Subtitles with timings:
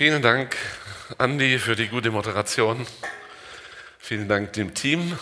[0.00, 0.56] Vielen Dank,
[1.18, 2.86] Andi, für die gute Moderation.
[3.98, 5.18] Vielen Dank dem Team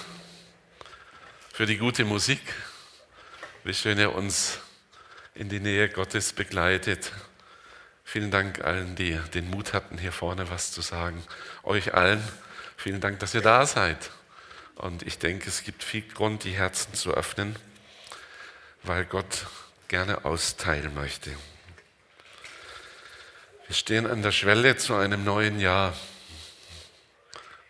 [1.53, 2.39] für die gute Musik.
[3.65, 4.61] Wie schön ihr uns
[5.35, 7.11] in die Nähe Gottes begleitet.
[8.05, 11.25] Vielen Dank allen, die den Mut hatten, hier vorne was zu sagen.
[11.65, 12.23] Euch allen,
[12.77, 14.13] vielen Dank, dass ihr da seid.
[14.77, 17.57] Und ich denke, es gibt viel Grund, die Herzen zu öffnen,
[18.85, 19.49] weil Gott
[19.89, 21.35] gerne austeilen möchte.
[23.69, 25.95] Wir stehen an der Schwelle zu einem neuen Jahr.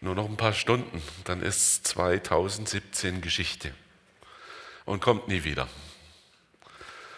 [0.01, 3.75] Nur noch ein paar Stunden, dann ist 2017 Geschichte
[4.85, 5.67] und kommt nie wieder.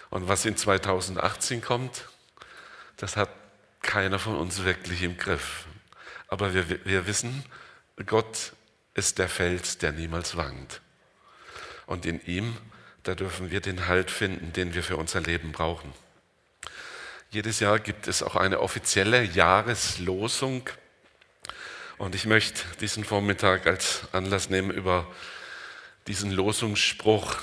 [0.09, 2.09] Und was in 2018 kommt,
[2.97, 3.29] das hat
[3.83, 5.67] keiner von uns wirklich im Griff.
[6.29, 7.45] Aber wir, wir wissen,
[8.07, 8.53] Gott
[8.95, 10.81] ist der Fels, der niemals wankt.
[11.85, 12.57] Und in ihm,
[13.03, 15.93] da dürfen wir den Halt finden, den wir für unser Leben brauchen.
[17.33, 20.69] Jedes Jahr gibt es auch eine offizielle Jahreslosung.
[21.97, 25.07] Und ich möchte diesen Vormittag als Anlass nehmen, über
[26.09, 27.37] diesen Losungsspruch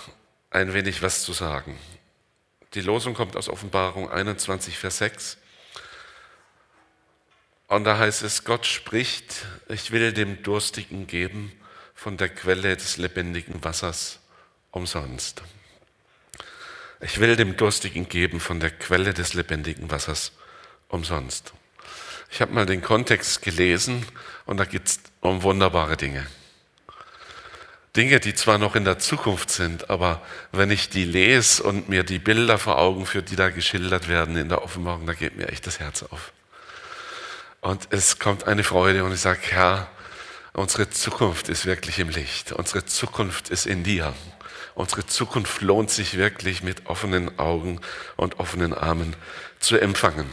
[0.49, 1.79] ein wenig was zu sagen.
[2.73, 5.37] Die Losung kommt aus Offenbarung 21, Vers 6.
[7.67, 11.53] Und da heißt es, Gott spricht, ich will dem Durstigen geben
[11.95, 14.19] von der Quelle des lebendigen Wassers
[14.71, 15.43] umsonst.
[16.99, 20.31] Ich will dem Durstigen geben von der Quelle des lebendigen Wassers
[20.89, 21.53] umsonst.
[22.31, 24.05] Ich habe mal den Kontext gelesen
[24.45, 26.25] und da geht es um wunderbare Dinge.
[27.95, 32.03] Dinge, die zwar noch in der Zukunft sind, aber wenn ich die lese und mir
[32.03, 35.49] die Bilder vor Augen führe, die da geschildert werden in der Offenbarung, da geht mir
[35.49, 36.31] echt das Herz auf.
[37.61, 39.89] Und es kommt eine Freude und ich sage, Herr,
[40.57, 42.51] unsere Zukunft ist wirklich im Licht.
[42.51, 44.13] Unsere Zukunft ist in dir.
[44.73, 47.79] Unsere Zukunft lohnt sich wirklich mit offenen Augen
[48.15, 49.15] und offenen Armen
[49.59, 50.27] zu empfangen.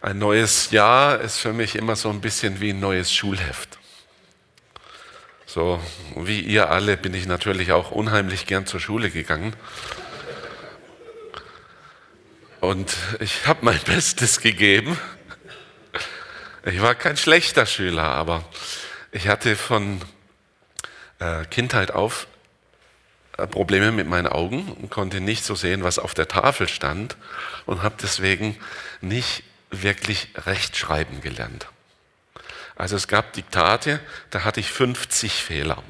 [0.00, 3.78] Ein neues Jahr ist für mich immer so ein bisschen wie ein neues Schulheft.
[5.44, 5.78] So
[6.16, 9.54] wie ihr alle bin ich natürlich auch unheimlich gern zur Schule gegangen.
[12.60, 14.98] Und ich habe mein Bestes gegeben.
[16.64, 18.42] Ich war kein schlechter Schüler, aber
[19.16, 20.02] ich hatte von
[21.20, 22.26] äh, Kindheit auf
[23.38, 27.16] äh, Probleme mit meinen Augen und konnte nicht so sehen, was auf der Tafel stand
[27.64, 28.58] und habe deswegen
[29.00, 31.66] nicht wirklich Rechtschreiben gelernt.
[32.76, 35.82] Also es gab Diktate, da hatte ich 50 Fehler.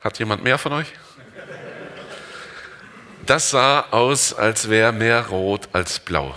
[0.00, 0.90] Hat jemand mehr von euch?
[3.26, 6.34] Das sah aus, als wäre mehr rot als blau.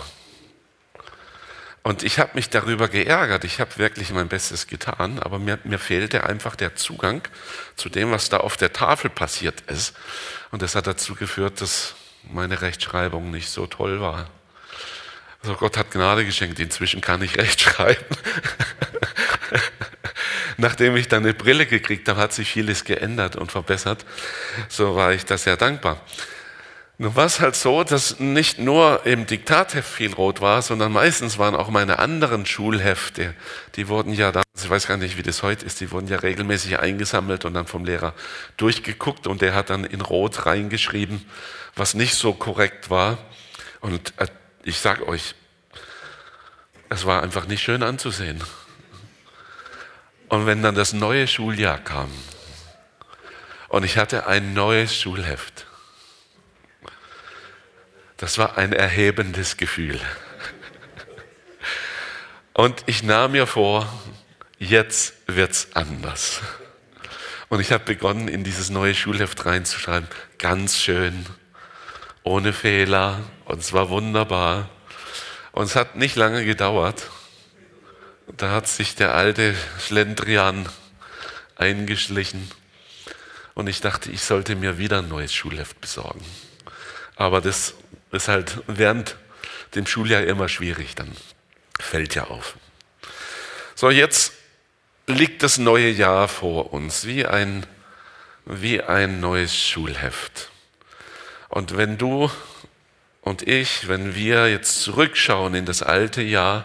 [1.88, 3.44] Und ich habe mich darüber geärgert.
[3.44, 7.26] Ich habe wirklich mein Bestes getan, aber mir, mir, fehlte einfach der Zugang
[7.76, 9.96] zu dem, was da auf der Tafel passiert ist.
[10.50, 11.94] Und das hat dazu geführt, dass
[12.30, 14.28] meine Rechtschreibung nicht so toll war.
[15.42, 16.60] Also Gott hat Gnade geschenkt.
[16.60, 18.04] Inzwischen kann ich rechtschreiben.
[20.58, 24.04] Nachdem ich dann eine Brille gekriegt habe, hat sich vieles geändert und verbessert.
[24.68, 26.02] So war ich das sehr dankbar.
[27.00, 31.38] Nun war es halt so, dass nicht nur im Diktatheft viel rot war, sondern meistens
[31.38, 33.34] waren auch meine anderen Schulhefte,
[33.76, 36.16] die wurden ja damals, ich weiß gar nicht, wie das heute ist, die wurden ja
[36.16, 38.14] regelmäßig eingesammelt und dann vom Lehrer
[38.56, 41.24] durchgeguckt und der hat dann in rot reingeschrieben,
[41.76, 43.18] was nicht so korrekt war.
[43.78, 44.26] Und äh,
[44.64, 45.36] ich sag euch,
[46.88, 48.42] es war einfach nicht schön anzusehen.
[50.28, 52.10] Und wenn dann das neue Schuljahr kam
[53.68, 55.67] und ich hatte ein neues Schulheft,
[58.18, 60.00] das war ein erhebendes Gefühl.
[62.52, 63.88] Und ich nahm mir vor,
[64.58, 66.40] jetzt wird's anders.
[67.48, 71.26] Und ich habe begonnen, in dieses neue Schulheft reinzuschreiben, ganz schön,
[72.24, 74.68] ohne Fehler, und es war wunderbar.
[75.52, 77.08] Und es hat nicht lange gedauert.
[78.36, 80.68] Da hat sich der alte Schlendrian
[81.54, 82.50] eingeschlichen.
[83.54, 86.24] Und ich dachte, ich sollte mir wieder ein neues Schulheft besorgen.
[87.16, 87.74] Aber das
[88.12, 89.16] ist halt während
[89.74, 91.10] dem Schuljahr immer schwierig, dann
[91.78, 92.56] fällt ja auf.
[93.74, 94.32] So, jetzt
[95.06, 97.66] liegt das neue Jahr vor uns, wie ein,
[98.44, 100.50] wie ein neues Schulheft.
[101.48, 102.30] Und wenn du
[103.22, 106.64] und ich, wenn wir jetzt zurückschauen in das alte Jahr,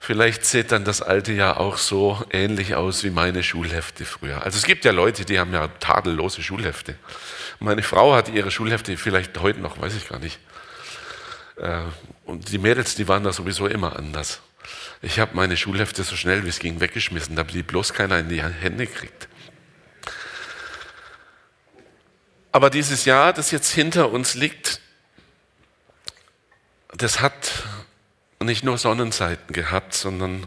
[0.00, 4.42] vielleicht sieht dann das alte Jahr auch so ähnlich aus wie meine Schulhefte früher.
[4.42, 6.96] Also es gibt ja Leute, die haben ja tadellose Schulhefte.
[7.58, 10.38] Meine Frau hat ihre Schulhefte vielleicht heute noch, weiß ich gar nicht.
[11.56, 11.82] Äh,
[12.24, 14.40] und die Mädels, die waren da sowieso immer anders.
[15.02, 18.28] Ich habe meine Schulhefte so schnell wie es ging weggeschmissen, damit die bloß keiner in
[18.28, 19.28] die Hände kriegt.
[22.52, 24.80] Aber dieses Jahr, das jetzt hinter uns liegt,
[26.88, 27.64] das hat
[28.42, 30.46] nicht nur Sonnenseiten gehabt, sondern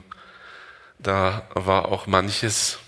[0.97, 2.79] da war auch manches,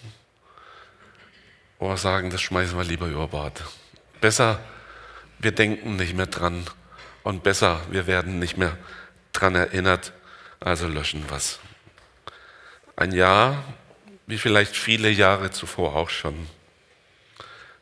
[1.79, 3.63] wo wir sagen, das schmeißen wir lieber über Bord.
[4.21, 4.59] Besser,
[5.39, 6.63] wir denken nicht mehr dran
[7.23, 8.77] und besser, wir werden nicht mehr
[9.33, 10.13] dran erinnert,
[10.59, 11.59] also löschen was.
[12.95, 13.63] Ein Jahr,
[14.27, 16.47] wie vielleicht viele Jahre zuvor auch schon.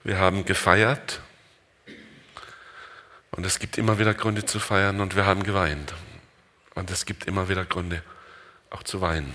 [0.06, 1.20] Wir haben gefeiert
[3.32, 5.94] und es gibt immer wieder Gründe zu feiern und wir haben geweint.
[6.74, 8.02] Und es gibt immer wieder Gründe
[8.70, 9.34] auch zu weinen,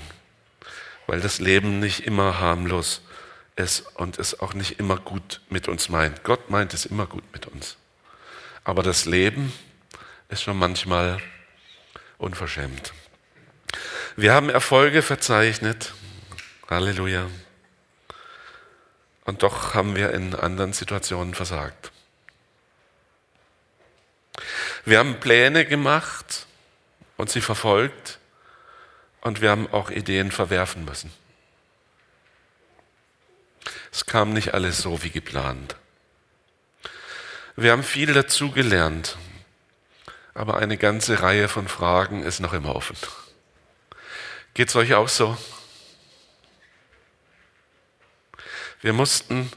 [1.07, 3.15] weil das Leben nicht immer harmlos ist
[3.95, 6.25] und es auch nicht immer gut mit uns meint.
[6.25, 7.77] Gott meint es immer gut mit uns.
[8.65, 9.53] Aber das Leben
[10.29, 11.21] ist schon manchmal
[12.19, 12.93] unverschämt.
[14.17, 15.93] Wir haben Erfolge verzeichnet.
[16.69, 17.29] Halleluja.
[19.25, 21.93] Und doch haben wir in anderen Situationen versagt.
[24.85, 26.47] Wir haben Pläne gemacht
[27.17, 28.19] und sie verfolgt
[29.21, 31.11] und wir haben auch Ideen verwerfen müssen.
[33.95, 35.77] Es kam nicht alles so wie geplant.
[37.55, 39.17] Wir haben viel dazugelernt,
[40.35, 42.97] aber eine ganze Reihe von Fragen ist noch immer offen.
[44.53, 45.39] Geht es euch auch so?
[48.81, 49.53] Wir mussten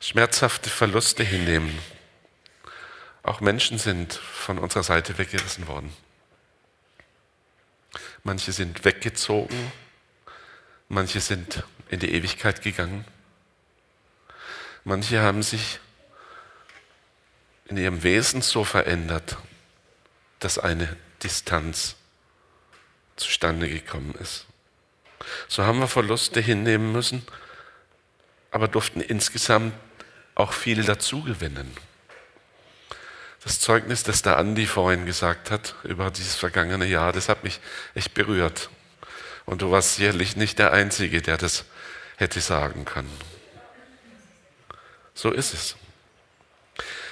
[0.00, 1.78] schmerzhafte Verluste hinnehmen.
[3.22, 5.94] Auch Menschen sind von unserer Seite weggerissen worden.
[8.22, 9.72] Manche sind weggezogen,
[10.88, 13.04] manche sind in die Ewigkeit gegangen.
[14.88, 15.80] Manche haben sich
[17.66, 19.36] in ihrem Wesen so verändert,
[20.38, 21.94] dass eine Distanz
[23.16, 24.46] zustande gekommen ist.
[25.46, 27.22] So haben wir Verluste hinnehmen müssen,
[28.50, 29.74] aber durften insgesamt
[30.34, 31.70] auch viel dazugewinnen.
[33.44, 37.60] Das Zeugnis, das der Andi vorhin gesagt hat über dieses vergangene Jahr, das hat mich
[37.94, 38.70] echt berührt.
[39.44, 41.66] Und du warst sicherlich nicht der Einzige, der das
[42.16, 43.37] hätte sagen können.
[45.18, 45.74] So ist es.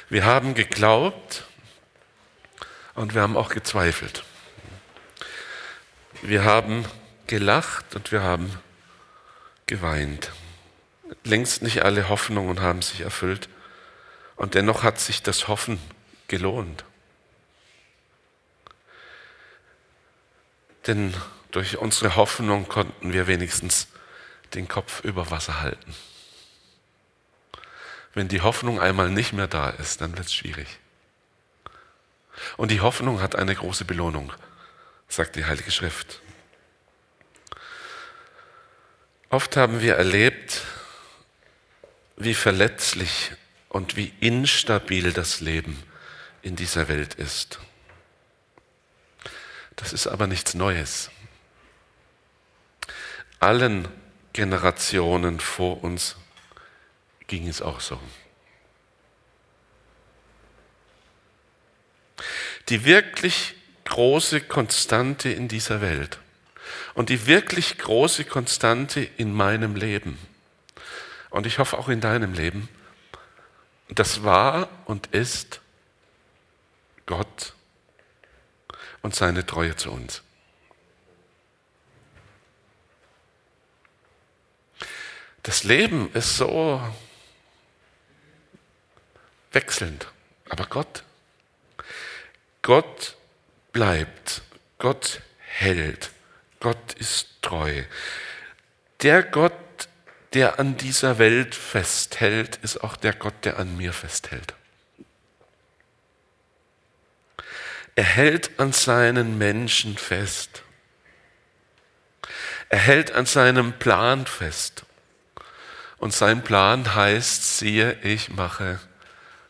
[0.09, 1.45] Wir haben geglaubt
[2.95, 4.23] und wir haben auch gezweifelt.
[6.23, 6.85] Wir haben
[7.27, 8.57] gelacht und wir haben
[9.67, 10.31] geweint.
[11.25, 13.49] Längst nicht alle Hoffnungen haben sich erfüllt
[14.37, 15.81] und dennoch hat sich das Hoffen
[16.29, 16.85] gelohnt.
[20.87, 21.13] Denn
[21.51, 23.89] durch unsere Hoffnung konnten wir wenigstens
[24.55, 25.93] den Kopf über Wasser halten.
[28.17, 30.79] Wenn die Hoffnung einmal nicht mehr da ist, dann wird es schwierig.
[32.57, 34.33] Und die Hoffnung hat eine große Belohnung
[35.07, 36.23] sagt die Heilige Schrift.
[39.29, 40.63] Oft haben wir erlebt,
[42.17, 43.33] wie verletzlich
[43.69, 45.83] und wie instabil das Leben
[46.41, 47.59] in dieser Welt ist.
[49.77, 51.11] Das ist aber nichts Neues.
[53.41, 53.87] Allen
[54.33, 56.17] Generationen vor uns
[57.27, 58.01] ging es auch so.
[62.69, 66.19] Die wirklich große Konstante in dieser Welt
[66.95, 70.19] und die wirklich große Konstante in meinem Leben
[71.37, 72.69] und ich hoffe auch in deinem Leben,
[73.89, 75.61] das war und ist
[77.05, 77.53] Gott
[79.03, 80.23] und seine Treue zu uns.
[85.43, 86.83] Das Leben ist so
[89.53, 90.07] wechselnd,
[90.49, 91.05] aber Gott,
[92.63, 93.17] Gott
[93.73, 94.43] bleibt.
[94.79, 96.11] Gott hält.
[96.61, 97.85] Gott ist treu.
[99.03, 99.53] Der Gott,
[100.33, 104.55] der an dieser Welt festhält, ist auch der Gott, der an mir festhält.
[107.95, 110.63] Er hält an seinen Menschen fest.
[112.69, 114.85] Er hält an seinem Plan fest.
[115.99, 118.81] Und sein Plan heißt, siehe, ich mache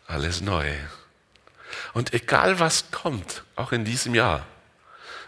[0.07, 0.73] alles neu.
[1.93, 4.47] Und egal was kommt, auch in diesem Jahr,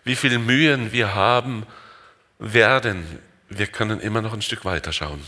[0.04, 1.66] wie viel Mühen wir haben
[2.38, 5.24] werden, wir können immer noch ein Stück weiter schauen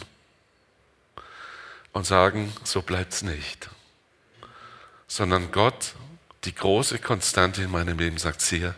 [1.92, 3.68] und sagen, so bleibt es nicht.
[5.08, 5.94] Sondern Gott,
[6.44, 8.74] die große Konstante in meinem Leben, sagt, siehe,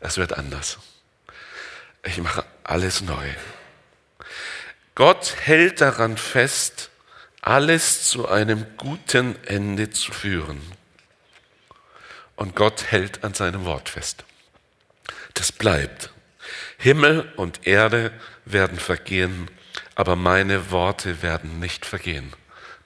[0.00, 0.78] es wird anders.
[2.04, 3.28] Ich mache alles neu.
[4.94, 6.90] Gott hält daran fest,
[7.46, 10.62] alles zu einem guten Ende zu führen
[12.36, 14.24] und Gott hält an seinem Wort fest.
[15.34, 16.10] Das bleibt.
[16.78, 18.12] Himmel und Erde
[18.46, 19.50] werden vergehen,
[19.94, 22.32] aber meine Worte werden nicht vergehen.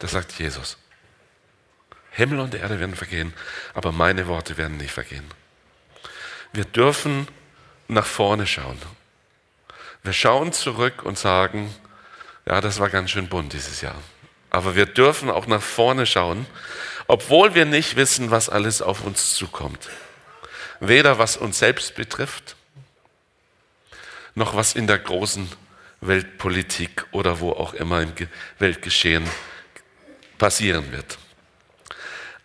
[0.01, 0.77] Das sagt Jesus.
[2.11, 3.33] Himmel und Erde werden vergehen,
[3.75, 5.25] aber meine Worte werden nicht vergehen.
[6.53, 7.29] Wir dürfen
[7.87, 8.79] nach vorne schauen.
[10.03, 11.73] Wir schauen zurück und sagen,
[12.45, 14.03] ja, das war ganz schön bunt dieses Jahr.
[14.51, 16.47] Aber wir dürfen auch nach vorne schauen,
[17.07, 19.89] obwohl wir nicht wissen, was alles auf uns zukommt.
[20.81, 22.57] Weder was uns selbst betrifft,
[24.35, 25.49] noch was in der großen
[26.01, 28.13] Weltpolitik oder wo auch immer im
[28.59, 29.29] Weltgeschehen
[30.39, 31.19] passieren wird.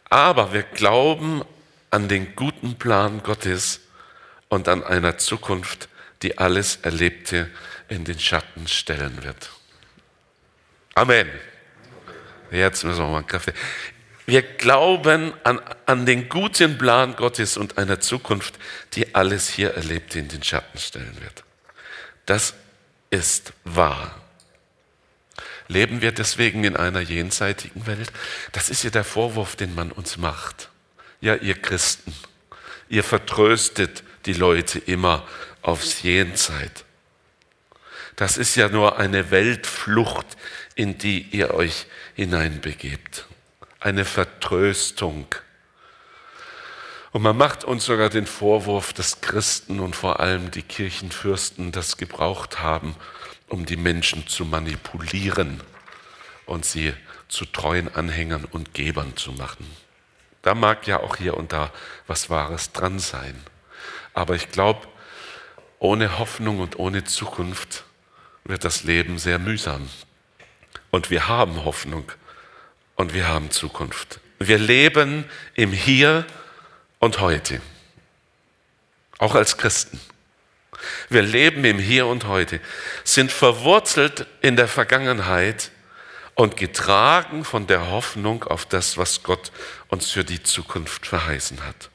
[0.09, 1.43] Aber wir glauben
[1.91, 3.81] an den guten Plan Gottes
[4.49, 5.89] und an einer Zukunft,
[6.23, 7.49] die alles Erlebte
[7.89, 9.49] in den Schatten stellen wird.
[10.95, 11.29] Amen.
[12.53, 13.53] Jetzt müssen wir mal einen Kaffee.
[14.25, 18.57] Wir glauben an, an den guten Plan Gottes und einer Zukunft,
[18.93, 21.43] die alles hier Erlebte in den Schatten stellen wird.
[22.25, 22.53] Das
[23.09, 24.15] ist wahr.
[25.67, 28.11] Leben wir deswegen in einer jenseitigen Welt?
[28.51, 30.69] Das ist ja der Vorwurf, den man uns macht.
[31.19, 32.13] Ja, ihr Christen,
[32.89, 35.27] ihr vertröstet die Leute immer
[35.61, 36.85] aufs Jenseit.
[38.15, 40.27] Das ist ja nur eine Weltflucht,
[40.75, 43.25] in die ihr euch hineinbegebt.
[43.79, 45.27] Eine Vertröstung.
[47.11, 51.97] Und man macht uns sogar den Vorwurf, dass Christen und vor allem die Kirchenfürsten das
[51.97, 52.95] gebraucht haben,
[53.49, 55.61] um die Menschen zu manipulieren
[56.45, 56.93] und sie
[57.27, 59.69] zu treuen Anhängern und Gebern zu machen.
[60.41, 61.71] Da mag ja auch hier und da
[62.07, 63.41] was Wahres dran sein.
[64.13, 64.87] Aber ich glaube,
[65.79, 67.85] ohne Hoffnung und ohne Zukunft
[68.45, 69.89] wird das Leben sehr mühsam.
[70.91, 72.11] Und wir haben Hoffnung
[72.95, 74.19] und wir haben Zukunft.
[74.39, 76.25] Wir leben im Hier
[76.99, 77.61] und Heute.
[79.17, 79.99] Auch als Christen.
[81.09, 82.59] Wir leben im Hier und Heute,
[83.03, 85.71] sind verwurzelt in der Vergangenheit
[86.35, 89.51] und getragen von der Hoffnung auf das, was Gott
[89.87, 91.89] uns für die Zukunft verheißen hat.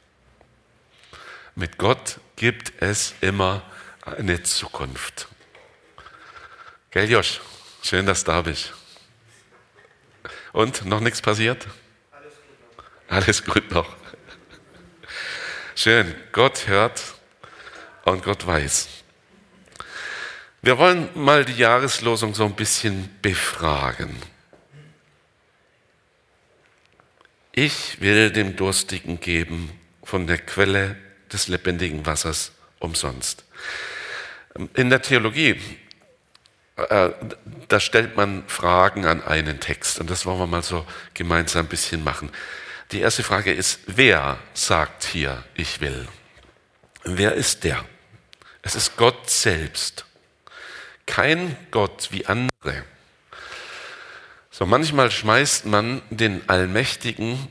[1.55, 3.63] Mit Gott gibt es immer
[4.05, 5.29] eine Zukunft.
[6.91, 7.41] Gell, Josch?
[7.83, 8.73] Schön, dass du da bist.
[10.53, 11.67] Und noch nichts passiert?
[12.11, 12.87] Alles gut noch.
[13.09, 13.97] Alles gut noch.
[15.75, 17.03] Schön, Gott hört
[18.05, 18.89] und Gott weiß.
[20.63, 24.17] Wir wollen mal die Jahreslosung so ein bisschen befragen.
[27.53, 29.71] Ich will dem Durstigen geben
[30.03, 30.97] von der Quelle
[31.31, 33.45] des lebendigen Wassers umsonst.
[34.75, 35.61] In der Theologie,
[36.79, 37.13] äh,
[37.69, 41.69] da stellt man Fragen an einen Text und das wollen wir mal so gemeinsam ein
[41.69, 42.31] bisschen machen.
[42.93, 46.09] Die erste Frage ist, wer sagt hier, ich will?
[47.05, 47.85] Wer ist der?
[48.63, 50.05] Es ist Gott selbst.
[51.07, 52.85] Kein Gott wie andere.
[54.51, 57.49] So manchmal schmeißt man den allmächtigen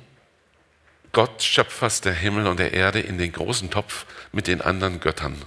[1.11, 5.41] Gott, Schöpfers der Himmel und der Erde, in den großen Topf mit den anderen Göttern.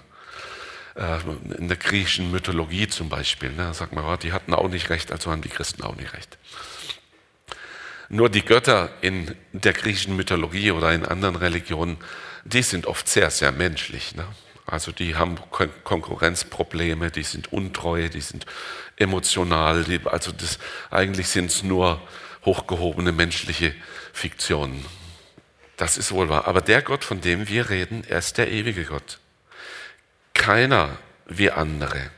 [0.96, 1.18] Äh,
[1.56, 3.50] in der griechischen Mythologie zum Beispiel.
[3.56, 6.12] Da sagt man, oh, die hatten auch nicht recht, also haben die Christen auch nicht
[6.12, 6.36] recht.
[8.08, 11.96] Nur die Götter in der griechischen Mythologie oder in anderen Religionen,
[12.44, 14.16] die sind oft sehr, sehr menschlich.
[14.16, 14.26] Ne?
[14.66, 18.46] Also die haben Kon Konkurrenzprobleme, die sind untreu, die sind
[18.96, 19.84] emotional.
[19.84, 20.58] Die, also das,
[20.90, 22.00] eigentlich sind es nur
[22.44, 23.74] hochgehobene menschliche
[24.12, 24.84] Fiktionen.
[25.76, 26.48] Das ist wohl wahr.
[26.48, 29.19] Aber der Gott, von dem wir reden, er ist der ewige Gott.
[30.40, 32.10] Keiner wie andere.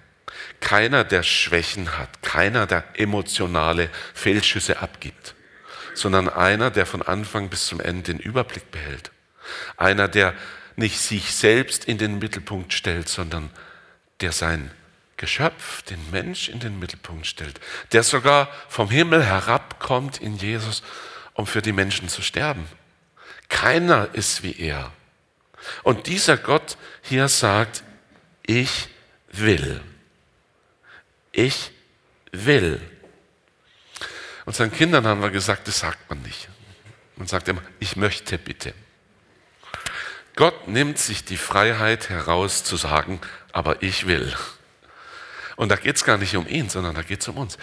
[0.61, 2.23] Keiner, der Schwächen hat.
[2.23, 5.35] Keiner, der emotionale Fehlschüsse abgibt
[5.95, 9.11] sondern einer, der von Anfang bis zum Ende den Überblick behält.
[9.77, 10.35] Einer, der
[10.77, 13.51] nicht sich selbst in den Mittelpunkt stellt, sondern
[14.21, 14.71] der sein
[15.17, 17.61] Geschöpf, den Mensch in den Mittelpunkt stellt,
[17.93, 20.83] der sogar vom Himmel herabkommt in Jesus,
[21.35, 22.67] um für die Menschen zu sterben.
[23.49, 24.93] Keiner ist wie er.
[25.83, 27.85] Und dieser Gott hier sagt,
[28.47, 28.89] ich
[29.33, 29.81] will.
[31.33, 31.71] Ich
[32.33, 32.81] will.
[34.45, 36.49] Unseren Kindern haben wir gesagt, das sagt man nicht.
[37.17, 38.75] Man sagt immer, ich möchte bitte.
[40.35, 43.21] Gott nimmt sich die Freiheit heraus zu sagen,
[43.53, 44.35] aber ich will.
[45.57, 47.59] Und da geht es gar nicht um ihn, sondern da geht es um uns.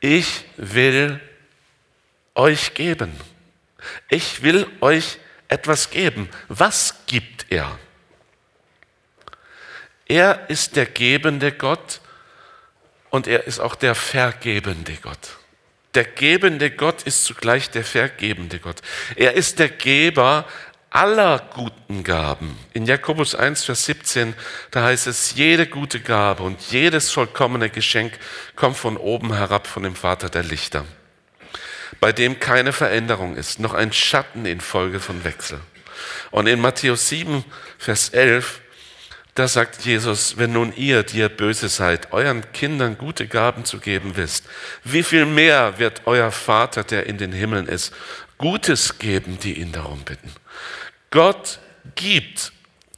[0.00, 1.20] Ich will
[2.34, 3.12] euch geben.
[4.08, 5.18] Ich will euch
[5.48, 6.28] etwas geben.
[6.48, 7.78] Was gibt er?
[10.06, 12.00] Er ist der gebende Gott
[13.10, 15.36] und er ist auch der vergebende Gott.
[15.94, 18.82] Der gebende Gott ist zugleich der vergebende Gott.
[19.16, 20.46] Er ist der Geber
[20.90, 22.56] aller guten Gaben.
[22.72, 24.34] In Jakobus 1, Vers 17,
[24.70, 28.12] da heißt es, jede gute Gabe und jedes vollkommene Geschenk
[28.54, 30.84] kommt von oben herab von dem Vater der Lichter,
[32.00, 35.60] bei dem keine Veränderung ist, noch ein Schatten infolge von Wechsel.
[36.30, 37.44] Und in Matthäus 7,
[37.78, 38.60] Vers 11,
[39.36, 43.80] Da sagt Jesus, wenn nun ihr, die ihr böse seid, euren Kindern gute Gaben zu
[43.80, 44.46] geben wisst,
[44.82, 47.92] wie viel mehr wird euer Vater, der in den Himmeln ist,
[48.38, 50.32] Gutes geben, die ihn darum bitten.
[51.10, 51.58] Gott
[51.96, 52.52] gibt.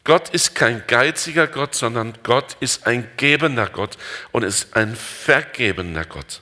[0.04, 3.98] Gott ist kein geiziger Gott, sondern Gott ist ein gebender Gott
[4.30, 6.40] und ist ein vergebender Gott.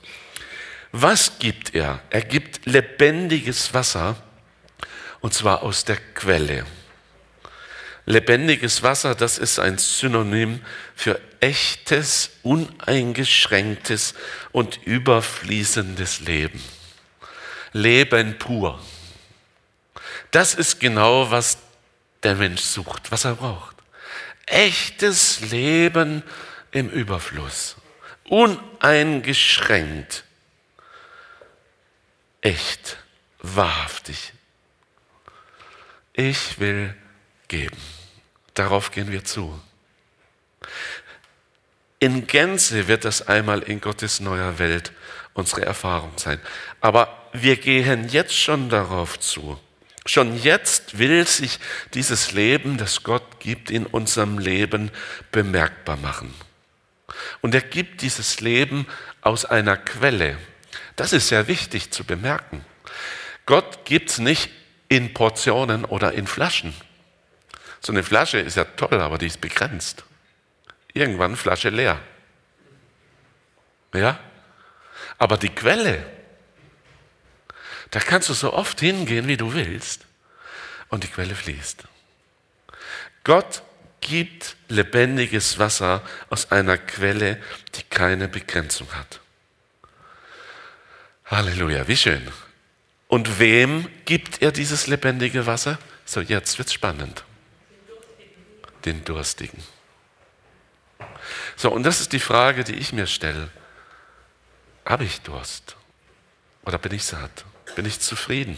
[0.92, 2.00] Was gibt er?
[2.10, 4.16] Er gibt lebendiges Wasser
[5.20, 6.66] und zwar aus der Quelle.
[8.08, 14.14] Lebendiges Wasser, das ist ein Synonym für echtes, uneingeschränktes
[14.52, 16.62] und überfließendes Leben.
[17.72, 18.80] Leben pur.
[20.30, 21.58] Das ist genau, was
[22.22, 23.74] der Mensch sucht, was er braucht.
[24.46, 26.22] Echtes Leben
[26.70, 27.74] im Überfluss.
[28.28, 30.22] Uneingeschränkt.
[32.40, 32.98] Echt.
[33.40, 34.32] Wahrhaftig.
[36.12, 36.94] Ich will
[37.48, 37.95] geben.
[38.56, 39.60] Darauf gehen wir zu.
[41.98, 44.92] In Gänze wird das einmal in Gottes neuer Welt
[45.34, 46.40] unsere Erfahrung sein.
[46.80, 49.60] Aber wir gehen jetzt schon darauf zu.
[50.06, 51.58] Schon jetzt will sich
[51.92, 54.90] dieses Leben, das Gott gibt, in unserem Leben
[55.32, 56.32] bemerkbar machen.
[57.42, 58.86] Und er gibt dieses Leben
[59.20, 60.38] aus einer Quelle.
[60.96, 62.64] Das ist sehr wichtig zu bemerken.
[63.44, 64.50] Gott gibt es nicht
[64.88, 66.74] in Portionen oder in Flaschen.
[67.86, 70.02] So eine Flasche ist ja toll, aber die ist begrenzt.
[70.92, 72.00] Irgendwann Flasche leer.
[73.94, 74.18] Ja?
[75.18, 76.04] Aber die Quelle,
[77.92, 80.04] da kannst du so oft hingehen, wie du willst,
[80.88, 81.84] und die Quelle fließt.
[83.22, 83.62] Gott
[84.00, 87.40] gibt lebendiges Wasser aus einer Quelle,
[87.76, 89.20] die keine Begrenzung hat.
[91.26, 92.32] Halleluja, wie schön.
[93.06, 95.78] Und wem gibt er dieses lebendige Wasser?
[96.04, 97.22] So, jetzt wird's spannend
[98.86, 99.62] den Durstigen.
[101.56, 103.50] So, und das ist die Frage, die ich mir stelle.
[104.84, 105.76] Habe ich Durst?
[106.64, 107.44] Oder bin ich satt?
[107.74, 108.56] Bin ich zufrieden?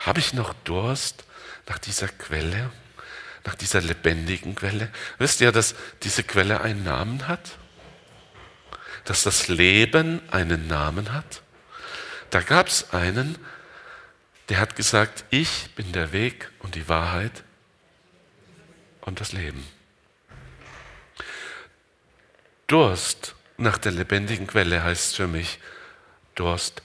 [0.00, 1.24] Habe ich noch Durst
[1.68, 2.70] nach dieser Quelle?
[3.44, 4.90] Nach dieser lebendigen Quelle?
[5.18, 7.58] Wisst ihr, dass diese Quelle einen Namen hat?
[9.04, 11.42] Dass das Leben einen Namen hat?
[12.30, 13.38] Da gab es einen,
[14.48, 17.44] der hat gesagt, ich bin der Weg und die Wahrheit
[19.10, 19.66] und das Leben.
[22.68, 25.58] Durst nach der lebendigen Quelle heißt für mich
[26.36, 26.82] Durst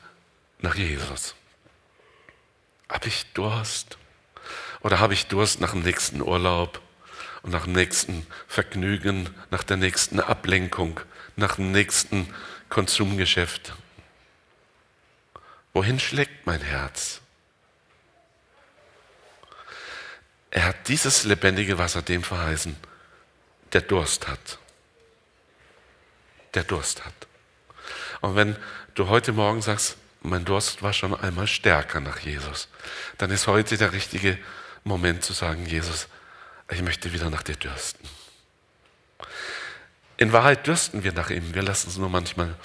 [0.57, 1.35] nach Jesus.
[2.89, 3.99] Habe ich Durst?
[4.81, 6.81] Oder habe ich Durst nach dem nächsten Urlaub
[7.43, 11.01] und nach dem nächsten Vergnügen, nach der nächsten Ablenkung,
[11.35, 12.33] nach dem nächsten
[12.69, 13.73] Konsumgeschäft?
[15.73, 17.21] Wohin schlägt mein Herz?
[20.55, 22.77] Er hat dieses lebendige Wasser dem verheißen,
[23.73, 24.57] der Durst hat.
[26.53, 27.13] Der Durst hat.
[28.21, 28.55] Und wenn
[28.93, 32.69] du heute Morgen sagst, mein Durst war schon einmal stärker nach Jesus,
[33.17, 34.39] dann ist heute der richtige
[34.85, 36.07] Moment zu sagen, Jesus,
[36.71, 38.07] ich möchte wieder nach dir dürsten.
[40.15, 42.55] In Wahrheit dürsten wir nach ihm, wir lassen es nur manchmal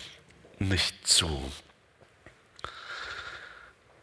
[0.61, 1.53] nicht zu.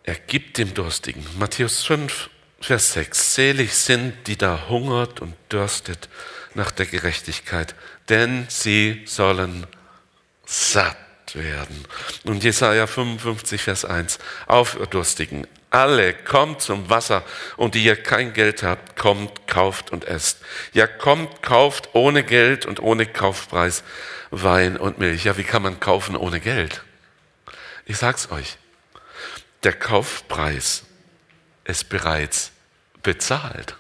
[0.04, 1.26] Er gibt dem Durstigen.
[1.40, 3.36] Matthäus 5, Vers 6.
[3.36, 6.10] Selig sind, die da hungert und dürstet
[6.54, 7.76] nach der Gerechtigkeit,
[8.10, 9.68] denn sie sollen
[10.46, 10.98] satt
[11.34, 11.86] werden.
[12.24, 14.20] Und Jesaja 55, Vers 1.
[14.48, 17.24] Auf, ihr Durstigen, alle, kommt zum Wasser
[17.58, 20.40] und die ihr kein Geld habt, kommt, kauft und esst.
[20.74, 23.84] Ja, kommt, kauft ohne Geld und ohne Kaufpreis
[24.32, 25.26] Wein und Milch.
[25.26, 26.84] Ja, wie kann man kaufen ohne Geld?
[27.86, 28.58] Ich sag's euch.
[29.64, 30.84] Der Kaufpreis
[31.68, 32.52] ist bereits
[33.04, 33.76] bezahlt.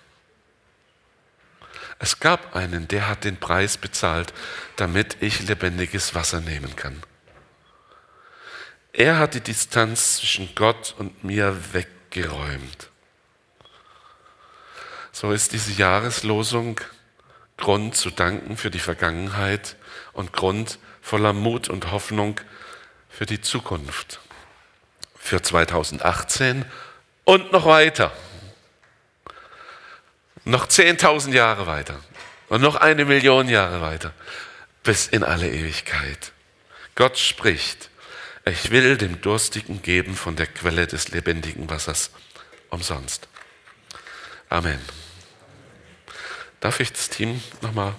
[1.99, 4.33] Es gab einen, der hat den Preis bezahlt,
[4.75, 7.01] damit ich lebendiges Wasser nehmen kann.
[8.93, 12.89] Er hat die Distanz zwischen Gott und mir weggeräumt.
[15.11, 16.79] So ist diese Jahreslosung
[17.57, 19.75] Grund zu danken für die Vergangenheit
[20.13, 22.39] und Grund voller Mut und Hoffnung
[23.09, 24.19] für die Zukunft
[25.27, 26.65] für 2018
[27.27, 28.13] und noch weiter.
[30.45, 31.99] Noch 10.000 Jahre weiter
[32.47, 34.13] und noch eine Million Jahre weiter
[34.81, 36.31] bis in alle Ewigkeit.
[36.95, 37.89] Gott spricht,
[38.45, 42.11] ich will dem Durstigen geben von der Quelle des lebendigen Wassers
[42.69, 43.27] umsonst.
[44.47, 44.79] Amen.
[46.61, 47.93] Darf ich das Team nochmal